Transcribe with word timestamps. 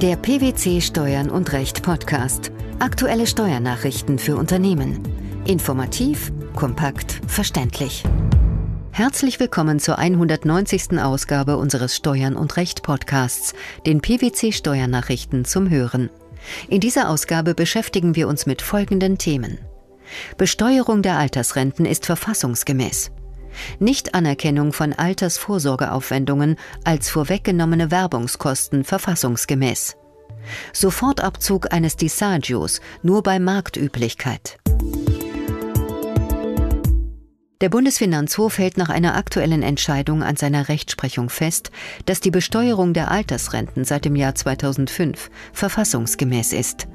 Der 0.00 0.14
PwC 0.14 0.80
Steuern 0.80 1.28
und 1.28 1.52
Recht 1.52 1.82
Podcast. 1.82 2.52
Aktuelle 2.78 3.26
Steuernachrichten 3.26 4.20
für 4.20 4.36
Unternehmen. 4.36 5.02
Informativ, 5.44 6.30
kompakt, 6.54 7.20
verständlich. 7.26 8.04
Herzlich 8.92 9.40
willkommen 9.40 9.80
zur 9.80 9.98
190. 9.98 11.00
Ausgabe 11.00 11.56
unseres 11.56 11.96
Steuern 11.96 12.36
und 12.36 12.56
Recht 12.56 12.84
Podcasts, 12.84 13.54
den 13.86 14.00
PwC 14.00 14.52
Steuernachrichten 14.52 15.44
zum 15.44 15.68
Hören. 15.68 16.10
In 16.68 16.78
dieser 16.78 17.10
Ausgabe 17.10 17.54
beschäftigen 17.54 18.14
wir 18.14 18.28
uns 18.28 18.46
mit 18.46 18.62
folgenden 18.62 19.18
Themen. 19.18 19.58
Besteuerung 20.36 21.02
der 21.02 21.18
Altersrenten 21.18 21.86
ist 21.86 22.06
verfassungsgemäß. 22.06 23.10
Nichtanerkennung 23.78 24.72
von 24.72 24.92
Altersvorsorgeaufwendungen 24.92 26.56
als 26.84 27.10
vorweggenommene 27.10 27.90
Werbungskosten 27.90 28.84
verfassungsgemäß. 28.84 29.96
Sofortabzug 30.72 31.72
eines 31.72 31.96
Disagios 31.96 32.80
nur 33.02 33.22
bei 33.22 33.38
Marktüblichkeit. 33.38 34.58
Der 37.60 37.70
Bundesfinanzhof 37.70 38.58
hält 38.58 38.76
nach 38.76 38.88
einer 38.88 39.16
aktuellen 39.16 39.64
Entscheidung 39.64 40.22
an 40.22 40.36
seiner 40.36 40.68
Rechtsprechung 40.68 41.28
fest, 41.28 41.72
dass 42.06 42.20
die 42.20 42.30
Besteuerung 42.30 42.94
der 42.94 43.10
Altersrenten 43.10 43.84
seit 43.84 44.04
dem 44.04 44.14
Jahr 44.14 44.36
2005 44.36 45.28
verfassungsgemäß 45.52 46.52
ist. 46.52 46.86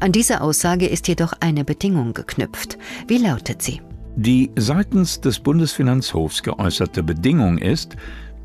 An 0.00 0.12
diese 0.12 0.40
Aussage 0.40 0.86
ist 0.86 1.06
jedoch 1.06 1.34
eine 1.40 1.64
Bedingung 1.64 2.14
geknüpft. 2.14 2.78
Wie 3.06 3.18
lautet 3.18 3.60
sie? 3.60 3.82
Die 4.16 4.50
seitens 4.56 5.20
des 5.20 5.38
Bundesfinanzhofs 5.38 6.42
geäußerte 6.42 7.02
Bedingung 7.02 7.58
ist, 7.58 7.96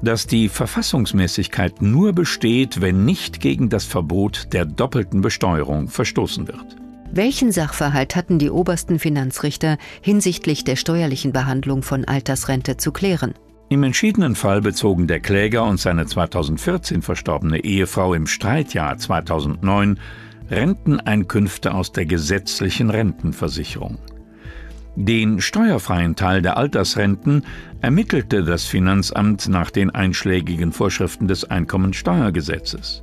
dass 0.01 0.27
die 0.27 0.49
Verfassungsmäßigkeit 0.49 1.81
nur 1.81 2.11
besteht, 2.11 2.81
wenn 2.81 3.05
nicht 3.05 3.39
gegen 3.39 3.69
das 3.69 3.85
Verbot 3.85 4.47
der 4.51 4.65
doppelten 4.65 5.21
Besteuerung 5.21 5.87
verstoßen 5.87 6.47
wird. 6.47 6.75
Welchen 7.13 7.53
Sachverhalt 7.53 8.17
hatten 8.17 8.37
die 8.37 8.49
obersten 8.49 8.99
Finanzrichter 8.99 9.77
hinsichtlich 10.01 10.65
der 10.65 10.75
steuerlichen 10.75 11.31
Behandlung 11.31 11.83
von 11.83 12.05
Altersrente 12.05 12.75
zu 12.75 12.91
klären? 12.91 13.33
Im 13.69 13.83
entschiedenen 13.83 14.35
Fall 14.35 14.59
bezogen 14.59 15.07
der 15.07 15.21
Kläger 15.21 15.63
und 15.63 15.79
seine 15.79 16.05
2014 16.05 17.01
verstorbene 17.01 17.63
Ehefrau 17.63 18.13
im 18.13 18.27
Streitjahr 18.27 18.97
2009 18.97 19.99
Renteneinkünfte 20.49 21.73
aus 21.73 21.93
der 21.93 22.05
gesetzlichen 22.05 22.89
Rentenversicherung. 22.89 23.97
Den 24.95 25.39
steuerfreien 25.39 26.15
Teil 26.15 26.41
der 26.41 26.57
Altersrenten 26.57 27.45
ermittelte 27.79 28.43
das 28.43 28.65
Finanzamt 28.65 29.47
nach 29.47 29.71
den 29.71 29.89
einschlägigen 29.89 30.73
Vorschriften 30.73 31.27
des 31.27 31.49
Einkommensteuergesetzes. 31.49 33.01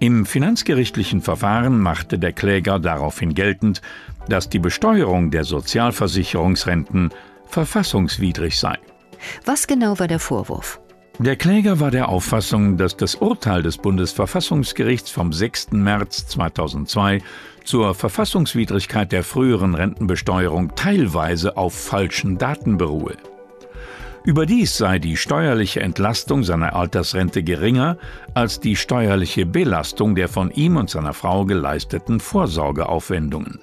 Im 0.00 0.26
finanzgerichtlichen 0.26 1.20
Verfahren 1.20 1.80
machte 1.80 2.20
der 2.20 2.32
Kläger 2.32 2.78
daraufhin 2.78 3.34
geltend, 3.34 3.82
dass 4.28 4.48
die 4.48 4.60
Besteuerung 4.60 5.32
der 5.32 5.42
Sozialversicherungsrenten 5.42 7.10
verfassungswidrig 7.48 8.58
sei. 8.58 8.78
Was 9.44 9.66
genau 9.66 9.98
war 9.98 10.06
der 10.06 10.20
Vorwurf? 10.20 10.80
Der 11.20 11.34
Kläger 11.34 11.80
war 11.80 11.90
der 11.90 12.10
Auffassung, 12.10 12.76
dass 12.76 12.96
das 12.96 13.16
Urteil 13.16 13.64
des 13.64 13.78
Bundesverfassungsgerichts 13.78 15.10
vom 15.10 15.32
6. 15.32 15.72
März 15.72 16.28
2002 16.28 17.22
zur 17.64 17.96
Verfassungswidrigkeit 17.96 19.10
der 19.10 19.24
früheren 19.24 19.74
Rentenbesteuerung 19.74 20.76
teilweise 20.76 21.56
auf 21.56 21.74
falschen 21.74 22.38
Daten 22.38 22.78
beruhe. 22.78 23.16
Überdies 24.24 24.76
sei 24.76 25.00
die 25.00 25.16
steuerliche 25.16 25.80
Entlastung 25.80 26.44
seiner 26.44 26.76
Altersrente 26.76 27.42
geringer 27.42 27.98
als 28.34 28.60
die 28.60 28.76
steuerliche 28.76 29.44
Belastung 29.44 30.14
der 30.14 30.28
von 30.28 30.52
ihm 30.52 30.76
und 30.76 30.88
seiner 30.88 31.14
Frau 31.14 31.44
geleisteten 31.46 32.20
Vorsorgeaufwendungen. 32.20 33.58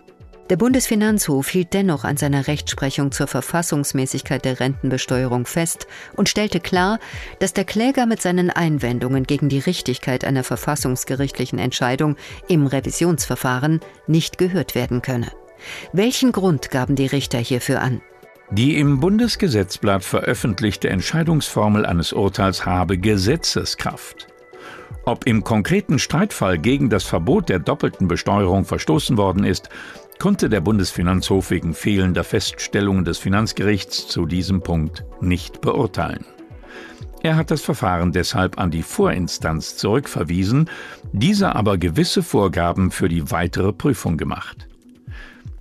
Der 0.51 0.57
Bundesfinanzhof 0.57 1.49
hielt 1.49 1.73
dennoch 1.73 2.03
an 2.03 2.17
seiner 2.17 2.45
Rechtsprechung 2.45 3.11
zur 3.11 3.25
Verfassungsmäßigkeit 3.25 4.45
der 4.45 4.59
Rentenbesteuerung 4.59 5.47
fest 5.47 5.87
und 6.15 6.29
stellte 6.29 6.59
klar, 6.59 6.99
dass 7.39 7.53
der 7.53 7.65
Kläger 7.65 8.05
mit 8.05 8.21
seinen 8.21 8.51
Einwendungen 8.51 9.23
gegen 9.23 9.49
die 9.49 9.57
Richtigkeit 9.57 10.23
einer 10.23 10.43
verfassungsgerichtlichen 10.43 11.57
Entscheidung 11.57 12.15
im 12.47 12.67
Revisionsverfahren 12.67 13.79
nicht 14.05 14.37
gehört 14.37 14.75
werden 14.75 15.01
könne. 15.01 15.31
Welchen 15.93 16.31
Grund 16.31 16.69
gaben 16.69 16.95
die 16.95 17.07
Richter 17.07 17.39
hierfür 17.39 17.81
an? 17.81 18.01
Die 18.51 18.77
im 18.77 18.99
Bundesgesetzblatt 18.99 20.03
veröffentlichte 20.03 20.89
Entscheidungsformel 20.89 21.87
eines 21.87 22.13
Urteils 22.13 22.67
habe 22.67 22.99
Gesetzeskraft. 22.99 24.27
Ob 25.07 25.27
im 25.27 25.43
konkreten 25.43 25.99
Streitfall 25.99 26.57
gegen 26.57 26.89
das 26.89 27.03
Verbot 27.03 27.49
der 27.49 27.59
doppelten 27.59 28.07
Besteuerung 28.07 28.65
verstoßen 28.65 29.17
worden 29.17 29.43
ist, 29.43 29.69
konnte 30.19 30.49
der 30.49 30.61
Bundesfinanzhof 30.61 31.51
wegen 31.51 31.73
fehlender 31.73 32.23
Feststellungen 32.23 33.05
des 33.05 33.17
Finanzgerichts 33.17 34.07
zu 34.07 34.25
diesem 34.25 34.61
Punkt 34.61 35.05
nicht 35.21 35.61
beurteilen. 35.61 36.25
Er 37.21 37.35
hat 37.37 37.49
das 37.49 37.61
Verfahren 37.61 38.11
deshalb 38.11 38.59
an 38.59 38.69
die 38.69 38.83
Vorinstanz 38.83 39.77
zurückverwiesen, 39.77 40.69
diese 41.11 41.55
aber 41.55 41.77
gewisse 41.77 42.21
Vorgaben 42.21 42.91
für 42.91 43.09
die 43.09 43.31
weitere 43.31 43.73
Prüfung 43.73 44.17
gemacht. 44.17 44.67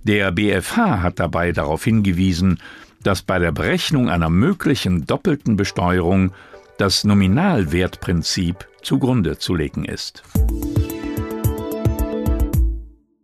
Der 0.03 0.31
BfH 0.31 1.01
hat 1.01 1.19
dabei 1.19 1.51
darauf 1.51 1.83
hingewiesen, 1.83 2.59
dass 3.01 3.23
bei 3.23 3.39
der 3.39 3.51
Berechnung 3.51 4.09
einer 4.09 4.29
möglichen 4.29 5.07
doppelten 5.07 5.55
Besteuerung 5.55 6.31
das 6.77 7.03
Nominalwertprinzip 7.03 8.67
zugrunde 8.83 9.39
zu 9.39 9.55
legen 9.55 9.85
ist. 9.85 10.23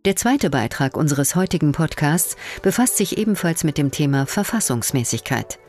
Der 0.04 0.16
zweite 0.16 0.50
Beitrag 0.50 0.96
unseres 0.96 1.36
heutigen 1.36 1.70
Podcasts 1.70 2.36
befasst 2.60 2.96
sich 2.96 3.18
ebenfalls 3.18 3.62
mit 3.62 3.78
dem 3.78 3.92
Thema 3.92 4.26
Verfassungsmäßigkeit. 4.26 5.60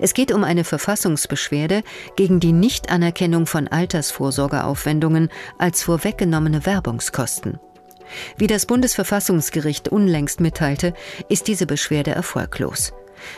Es 0.00 0.14
geht 0.14 0.32
um 0.32 0.44
eine 0.44 0.64
Verfassungsbeschwerde 0.64 1.82
gegen 2.16 2.40
die 2.40 2.52
Nichtanerkennung 2.52 3.44
von 3.44 3.68
Altersvorsorgeaufwendungen 3.68 5.28
als 5.58 5.82
vorweggenommene 5.82 6.64
Werbungskosten. 6.64 7.60
Wie 8.38 8.46
das 8.46 8.64
Bundesverfassungsgericht 8.64 9.90
unlängst 9.90 10.40
mitteilte, 10.40 10.94
ist 11.28 11.46
diese 11.46 11.66
Beschwerde 11.66 12.12
erfolglos. 12.12 12.94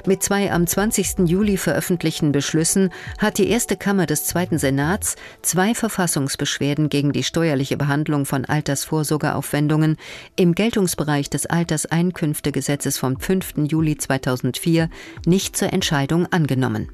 Mit 0.07 0.23
zwei 0.23 0.53
am 0.53 0.67
20. 0.67 1.27
Juli 1.27 1.57
veröffentlichten 1.57 2.33
Beschlüssen 2.33 2.91
hat 3.19 3.39
die 3.39 3.49
erste 3.49 3.77
Kammer 3.77 4.07
des 4.07 4.25
Zweiten 4.25 4.59
Senats 4.59 5.17
zwei 5.43 5.75
Verfassungsbeschwerden 5.75 6.89
gegen 6.89 7.13
die 7.13 7.23
steuerliche 7.23 7.77
Behandlung 7.77 8.27
von 8.27 8.45
Altersvorsorgeaufwendungen 8.45 9.97
im 10.37 10.55
Geltungsbereich 10.55 11.31
des 11.31 11.47
Alterseinkünftegesetzes 11.47 12.99
vom 12.99 13.19
5. 13.19 13.55
Juli 13.69 13.97
2004 13.97 14.91
nicht 15.27 15.57
zur 15.57 15.73
Entscheidung 15.73 16.27
angenommen. 16.33 16.89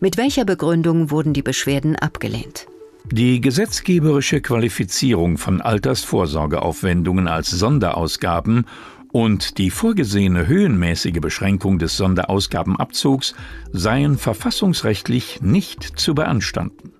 Mit 0.00 0.16
welcher 0.16 0.44
Begründung 0.44 1.10
wurden 1.10 1.32
die 1.32 1.42
Beschwerden 1.42 1.96
abgelehnt? 1.96 2.66
Die 3.12 3.40
gesetzgeberische 3.40 4.40
Qualifizierung 4.40 5.38
von 5.38 5.60
Altersvorsorgeaufwendungen 5.60 7.28
als 7.28 7.50
Sonderausgaben 7.50 8.66
und 9.12 9.58
die 9.58 9.70
vorgesehene 9.70 10.46
höhenmäßige 10.46 11.20
Beschränkung 11.20 11.78
des 11.78 11.96
Sonderausgabenabzugs 11.96 13.34
seien 13.72 14.18
verfassungsrechtlich 14.18 15.40
nicht 15.42 15.82
zu 15.82 16.14
beanstanden. 16.14 16.92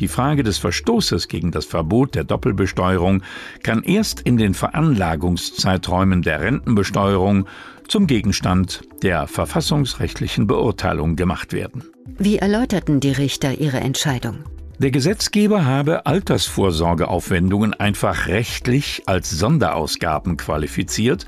Die 0.00 0.08
Frage 0.08 0.42
des 0.42 0.58
Verstoßes 0.58 1.28
gegen 1.28 1.52
das 1.52 1.66
Verbot 1.66 2.16
der 2.16 2.24
Doppelbesteuerung 2.24 3.22
kann 3.62 3.84
erst 3.84 4.20
in 4.20 4.36
den 4.36 4.54
Veranlagungszeiträumen 4.54 6.22
der 6.22 6.40
Rentenbesteuerung 6.40 7.46
zum 7.86 8.08
Gegenstand 8.08 8.82
der 9.02 9.28
verfassungsrechtlichen 9.28 10.48
Beurteilung 10.48 11.14
gemacht 11.14 11.52
werden. 11.52 11.84
Wie 12.18 12.38
erläuterten 12.38 12.98
die 12.98 13.12
Richter 13.12 13.60
ihre 13.60 13.78
Entscheidung? 13.78 14.38
Der 14.78 14.90
Gesetzgeber 14.90 15.64
habe 15.64 16.04
Altersvorsorgeaufwendungen 16.04 17.74
einfach 17.74 18.26
rechtlich 18.26 19.04
als 19.06 19.30
Sonderausgaben 19.30 20.36
qualifiziert, 20.36 21.26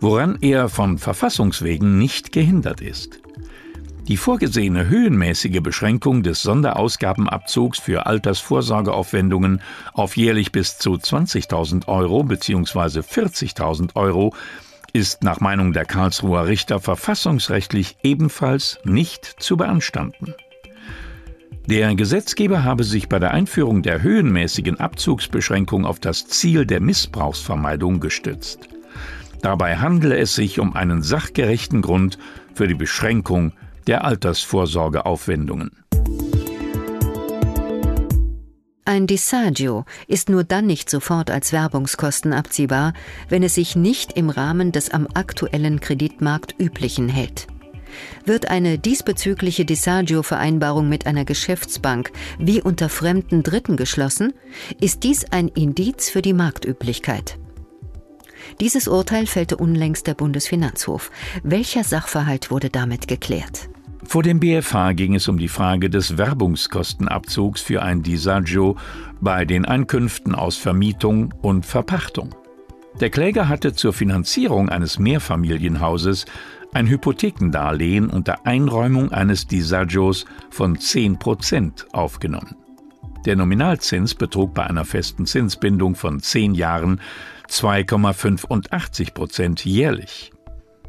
woran 0.00 0.38
er 0.40 0.68
von 0.68 0.98
Verfassungswegen 0.98 1.98
nicht 1.98 2.30
gehindert 2.30 2.80
ist. 2.80 3.20
Die 4.06 4.16
vorgesehene 4.16 4.88
höhenmäßige 4.88 5.60
Beschränkung 5.60 6.22
des 6.22 6.42
Sonderausgabenabzugs 6.42 7.78
für 7.78 8.06
Altersvorsorgeaufwendungen 8.06 9.60
auf 9.92 10.16
jährlich 10.16 10.52
bis 10.52 10.78
zu 10.78 10.92
20.000 10.92 11.88
Euro 11.88 12.22
bzw. 12.22 13.00
40.000 13.00 13.96
Euro 13.96 14.34
ist 14.92 15.24
nach 15.24 15.40
Meinung 15.40 15.72
der 15.72 15.84
Karlsruher 15.84 16.46
Richter 16.46 16.78
verfassungsrechtlich 16.78 17.96
ebenfalls 18.04 18.78
nicht 18.84 19.24
zu 19.24 19.56
beanstanden. 19.56 20.34
Der 21.66 21.94
Gesetzgeber 21.94 22.62
habe 22.62 22.84
sich 22.84 23.08
bei 23.08 23.18
der 23.18 23.32
Einführung 23.32 23.82
der 23.82 24.02
höhenmäßigen 24.02 24.80
Abzugsbeschränkung 24.80 25.86
auf 25.86 25.98
das 25.98 26.26
Ziel 26.26 26.66
der 26.66 26.80
Missbrauchsvermeidung 26.80 28.00
gestützt. 28.00 28.68
Dabei 29.40 29.76
handele 29.76 30.18
es 30.18 30.34
sich 30.34 30.60
um 30.60 30.74
einen 30.74 31.02
sachgerechten 31.02 31.80
Grund 31.80 32.18
für 32.54 32.68
die 32.68 32.74
Beschränkung 32.74 33.52
der 33.86 34.04
Altersvorsorgeaufwendungen. 34.04 35.70
Ein 38.86 39.06
Disagio 39.06 39.86
ist 40.06 40.28
nur 40.28 40.44
dann 40.44 40.66
nicht 40.66 40.90
sofort 40.90 41.30
als 41.30 41.52
Werbungskosten 41.54 42.34
abziehbar, 42.34 42.92
wenn 43.30 43.42
es 43.42 43.54
sich 43.54 43.74
nicht 43.74 44.12
im 44.12 44.28
Rahmen 44.28 44.72
des 44.72 44.90
am 44.90 45.08
aktuellen 45.14 45.80
Kreditmarkt 45.80 46.54
üblichen 46.58 47.08
hält. 47.08 47.46
Wird 48.24 48.48
eine 48.50 48.78
diesbezügliche 48.78 49.64
Disagio-Vereinbarung 49.64 50.88
mit 50.88 51.06
einer 51.06 51.24
Geschäftsbank 51.24 52.12
wie 52.38 52.60
unter 52.62 52.88
fremden 52.88 53.42
Dritten 53.42 53.76
geschlossen, 53.76 54.32
ist 54.80 55.04
dies 55.04 55.24
ein 55.30 55.48
Indiz 55.48 56.10
für 56.10 56.22
die 56.22 56.32
Marktüblichkeit. 56.32 57.38
Dieses 58.60 58.88
Urteil 58.88 59.26
fällte 59.26 59.56
unlängst 59.56 60.06
der 60.06 60.14
Bundesfinanzhof. 60.14 61.10
Welcher 61.42 61.84
Sachverhalt 61.84 62.50
wurde 62.50 62.70
damit 62.70 63.08
geklärt? 63.08 63.68
Vor 64.06 64.22
dem 64.22 64.38
BFH 64.38 64.92
ging 64.92 65.14
es 65.14 65.28
um 65.28 65.38
die 65.38 65.48
Frage 65.48 65.88
des 65.88 66.18
Werbungskostenabzugs 66.18 67.62
für 67.62 67.82
ein 67.82 68.02
Disagio 68.02 68.76
bei 69.20 69.44
den 69.44 69.64
Einkünften 69.64 70.34
aus 70.34 70.56
Vermietung 70.56 71.32
und 71.40 71.64
Verpachtung. 71.64 72.34
Der 73.00 73.10
Kläger 73.10 73.48
hatte 73.48 73.72
zur 73.72 73.92
Finanzierung 73.92 74.68
eines 74.68 74.98
Mehrfamilienhauses 74.98 76.26
ein 76.74 76.86
Hypothekendarlehen 76.86 78.10
unter 78.10 78.46
Einräumung 78.46 79.12
eines 79.12 79.46
Disagios 79.46 80.26
von 80.50 80.78
10 80.78 81.18
Prozent 81.18 81.86
aufgenommen. 81.92 82.56
Der 83.24 83.36
Nominalzins 83.36 84.14
betrug 84.14 84.52
bei 84.52 84.64
einer 84.64 84.84
festen 84.84 85.24
Zinsbindung 85.24 85.94
von 85.94 86.20
10 86.20 86.54
Jahren 86.54 87.00
2,85 87.48 89.14
Prozent 89.14 89.64
jährlich. 89.64 90.32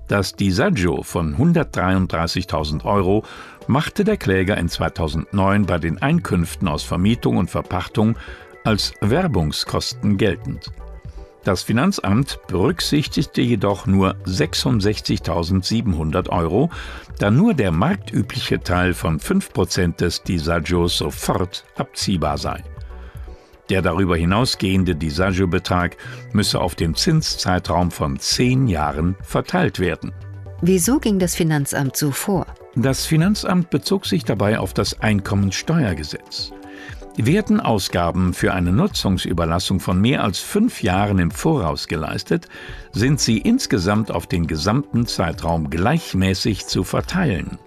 Das 0.08 0.36
Disagio 0.36 1.02
von 1.02 1.36
133.000 1.36 2.84
Euro 2.86 3.24
machte 3.68 4.04
der 4.04 4.18
Kläger 4.18 4.58
in 4.58 4.70
2009 4.70 5.66
bei 5.66 5.80
den 5.80 6.02
Einkünften 6.02 6.68
aus 6.68 6.84
Vermietung 6.84 7.38
und 7.38 7.50
Verpachtung 7.50 8.18
als 8.64 8.94
Werbungskosten 9.02 10.18
geltend. 10.18 10.72
Das 11.45 11.62
Finanzamt 11.62 12.39
berücksichtigte 12.47 13.42
jedoch 13.42 13.86
nur 13.86 14.15
66.700 14.25 16.30
Euro, 16.30 16.71
da 17.19 17.30
nur 17.30 17.53
der 17.53 17.71
marktübliche 17.71 18.62
Teil 18.62 18.95
von 18.95 19.19
5% 19.19 19.97
des 19.97 20.24
Disagios 20.24 20.97
sofort 20.97 21.63
abziehbar 21.77 22.39
sei. 22.39 22.63
Der 23.69 23.83
darüber 23.83 24.18
hinausgehende 24.18 24.95
Disagio-Betrag 24.95 25.97
müsse 26.33 26.59
auf 26.59 26.74
den 26.74 26.95
Zinszeitraum 26.95 27.91
von 27.91 28.18
zehn 28.18 28.68
Jahren 28.68 29.15
verteilt 29.21 29.80
werden. 29.80 30.13
Wieso 30.62 31.00
ging 31.00 31.19
das 31.19 31.36
Finanzamt 31.36 31.95
so 31.95 32.09
vor? 32.09 32.48
Das 32.75 33.06
Finanzamt 33.06 33.69
bezog 33.69 34.07
sich 34.07 34.25
dabei 34.25 34.57
auf 34.57 34.74
das 34.74 35.00
Einkommensteuergesetz. 35.00 36.51
Werden 37.17 37.62
Ausgaben 37.62 38.33
für 38.33 38.53
eine 38.53 38.73
Nutzungsüberlassung 38.73 39.79
von 39.79 40.01
mehr 40.01 40.21
als 40.21 40.39
fünf 40.39 40.83
Jahren 40.83 41.17
im 41.19 41.31
Voraus 41.31 41.88
geleistet, 41.88 42.50
sind 42.91 43.21
sie 43.21 43.38
insgesamt 43.38 44.12
auf 44.12 44.27
den 44.27 44.47
gesamten 44.47 45.06
Zeitraum 45.06 45.69
gleichmäßig 45.69 46.67
zu 46.67 46.83
verteilen. 46.83 47.57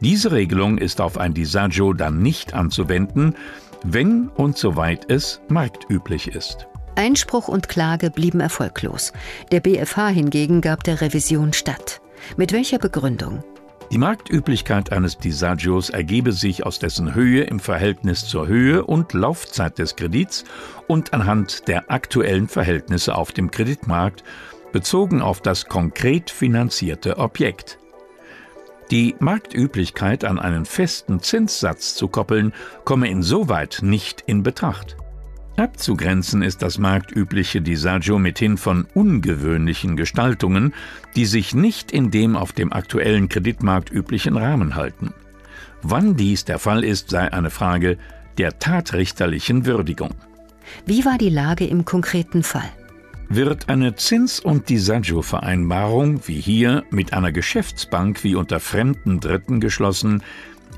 Diese 0.00 0.30
Regelung 0.30 0.78
ist 0.78 1.00
auf 1.00 1.18
ein 1.18 1.34
Disagio 1.34 1.94
dann 1.94 2.22
nicht 2.22 2.54
anzuwenden, 2.54 3.34
wenn 3.82 4.28
und 4.28 4.56
soweit 4.56 5.10
es 5.10 5.40
marktüblich 5.48 6.28
ist. 6.28 6.68
Einspruch 6.94 7.48
und 7.48 7.68
Klage 7.68 8.10
blieben 8.10 8.40
erfolglos. 8.40 9.12
Der 9.50 9.60
BFH 9.60 10.08
hingegen 10.08 10.60
gab 10.60 10.84
der 10.84 11.00
Revision 11.00 11.52
statt. 11.52 12.00
Mit 12.36 12.52
welcher 12.52 12.78
Begründung? 12.78 13.42
Die 13.92 13.98
Marktüblichkeit 13.98 14.90
eines 14.90 15.16
Disagios 15.16 15.90
ergebe 15.90 16.32
sich 16.32 16.66
aus 16.66 16.80
dessen 16.80 17.14
Höhe 17.14 17.44
im 17.44 17.60
Verhältnis 17.60 18.26
zur 18.26 18.48
Höhe 18.48 18.84
und 18.84 19.12
Laufzeit 19.12 19.78
des 19.78 19.94
Kredits 19.94 20.44
und 20.88 21.14
anhand 21.14 21.68
der 21.68 21.90
aktuellen 21.90 22.48
Verhältnisse 22.48 23.14
auf 23.14 23.30
dem 23.30 23.50
Kreditmarkt, 23.50 24.24
bezogen 24.72 25.22
auf 25.22 25.40
das 25.40 25.66
konkret 25.66 26.30
finanzierte 26.30 27.18
Objekt. 27.18 27.78
Die 28.90 29.14
Marktüblichkeit 29.20 30.24
an 30.24 30.38
einen 30.38 30.64
festen 30.64 31.20
Zinssatz 31.20 31.94
zu 31.94 32.08
koppeln, 32.08 32.52
komme 32.84 33.08
insoweit 33.08 33.78
nicht 33.82 34.22
in 34.26 34.42
Betracht. 34.42 34.96
Abzugrenzen 35.56 36.42
ist 36.42 36.60
das 36.60 36.78
marktübliche 36.78 37.62
Disagio 37.62 38.18
mithin 38.18 38.58
von 38.58 38.86
ungewöhnlichen 38.92 39.96
Gestaltungen, 39.96 40.74
die 41.16 41.24
sich 41.24 41.54
nicht 41.54 41.92
in 41.92 42.10
dem 42.10 42.36
auf 42.36 42.52
dem 42.52 42.72
aktuellen 42.72 43.28
Kreditmarkt 43.30 43.90
üblichen 43.90 44.36
Rahmen 44.36 44.74
halten. 44.74 45.14
Wann 45.82 46.16
dies 46.16 46.44
der 46.44 46.58
Fall 46.58 46.84
ist, 46.84 47.10
sei 47.10 47.32
eine 47.32 47.50
Frage 47.50 47.96
der 48.36 48.58
tatrichterlichen 48.58 49.64
Würdigung. 49.64 50.14
Wie 50.84 51.04
war 51.04 51.16
die 51.16 51.30
Lage 51.30 51.66
im 51.66 51.84
konkreten 51.84 52.42
Fall? 52.42 52.68
Wird 53.28 53.68
eine 53.68 53.94
Zins- 53.96 54.40
und 54.40 54.68
Disagio-Vereinbarung, 54.68 56.20
wie 56.26 56.40
hier, 56.40 56.84
mit 56.90 57.12
einer 57.12 57.32
Geschäftsbank 57.32 58.22
wie 58.24 58.34
unter 58.34 58.60
fremden 58.60 59.20
Dritten 59.20 59.60
geschlossen, 59.60 60.22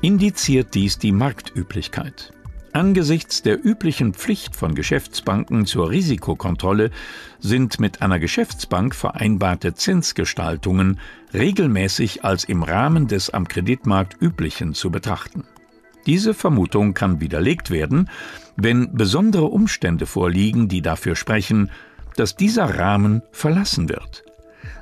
indiziert 0.01 0.73
dies 0.73 0.97
die 0.97 1.11
Marktüblichkeit. 1.11 2.31
Angesichts 2.73 3.41
der 3.41 3.63
üblichen 3.63 4.13
Pflicht 4.13 4.55
von 4.55 4.75
Geschäftsbanken 4.75 5.65
zur 5.65 5.89
Risikokontrolle 5.89 6.91
sind 7.39 7.79
mit 7.79 8.01
einer 8.01 8.19
Geschäftsbank 8.19 8.93
vereinbarte 8.93 9.73
Zinsgestaltungen 9.73 10.99
regelmäßig 11.33 12.23
als 12.23 12.43
im 12.43 12.63
Rahmen 12.63 13.07
des 13.07 13.29
am 13.31 13.47
Kreditmarkt 13.47 14.17
üblichen 14.21 14.73
zu 14.73 14.91
betrachten. 14.91 15.45
Diese 16.05 16.33
Vermutung 16.33 16.93
kann 16.93 17.21
widerlegt 17.21 17.71
werden, 17.71 18.09
wenn 18.55 18.93
besondere 18.93 19.45
Umstände 19.45 20.05
vorliegen, 20.05 20.67
die 20.67 20.81
dafür 20.81 21.15
sprechen, 21.15 21.71
dass 22.15 22.35
dieser 22.35 22.77
Rahmen 22.77 23.21
verlassen 23.31 23.89
wird. 23.89 24.23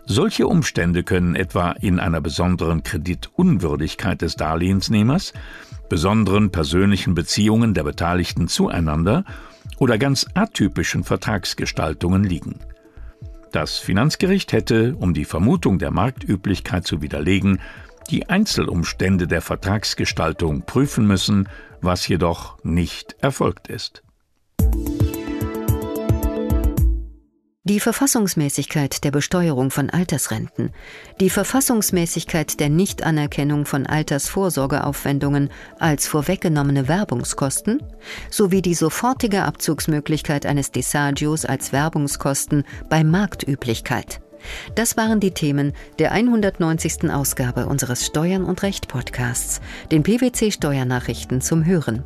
Solche 0.06 0.48
Umstände 0.48 1.04
können 1.04 1.36
etwa 1.36 1.72
in 1.72 2.00
einer 2.00 2.22
besonderen 2.22 2.81
Kreditunwürdigkeit 2.81 4.22
des 4.22 4.38
Darlehensnehmers, 4.38 5.34
besonderen 5.89 6.51
persönlichen 6.51 7.16
Beziehungen 7.16 7.74
der 7.74 7.84
Beteiligten 7.84 8.48
zueinander 8.48 9.24
oder 9.78 9.98
ganz 9.98 10.25
atypischen 10.34 11.04
Vertragsgestaltungen 11.04 12.24
liegen. 12.24 12.60
Das 13.51 13.78
Finanzgericht 13.78 14.51
hätte, 14.51 14.95
um 14.95 15.13
die 15.13 15.25
Vermutung 15.25 15.80
der 15.80 15.92
Marktüblichkeit 15.92 16.86
zu 16.86 17.01
widerlegen, 17.01 17.60
die 18.10 18.30
Einzelumstände 18.30 19.28
der 19.28 19.42
Vertragsgestaltung 19.42 20.63
prüfen 20.63 21.07
müssen, 21.07 21.50
was 21.81 22.07
jedoch 22.07 22.63
nicht 22.63 23.16
erfolgt 23.22 23.68
ist. 23.68 24.04
Die 27.67 27.81
Verfassungsmäßigkeit 27.81 29.03
der 29.03 29.12
Besteuerung 29.12 29.71
von 29.71 29.89
Altersrenten, 29.89 30.71
die 31.19 31.29
Verfassungsmäßigkeit 31.29 32.62
der 32.62 32.69
Nichtanerkennung 32.69 33.65
von 33.65 33.86
Altersvorsorgeaufwendungen 33.86 35.50
als 35.77 36.07
vorweggenommene 36.07 36.88
Werbungskosten 36.88 37.83
sowie 38.29 38.62
die 38.62 38.74
sofortige 38.74 39.43
Abzugsmöglichkeit 39.43 40.45
eines 40.45 40.71
Desagios 40.71 41.43
als 41.43 41.74
Werbungskosten 41.74 42.63
bei 42.89 43.03
Marktüblichkeit. 43.03 44.21
Das 44.75 44.95
waren 44.95 45.19
die 45.19 45.31
Themen 45.31 45.74
der 46.00 46.13
190. 46.13 47.12
Ausgabe 47.12 47.65
unseres 47.65 48.05
Steuern 48.05 48.45
und 48.45 48.63
Recht 48.63 48.88
Podcasts, 48.88 49.59
den 49.91 50.03
PwC 50.03 50.51
Steuernachrichten 50.51 51.41
zum 51.41 51.65
Hören. 51.65 52.05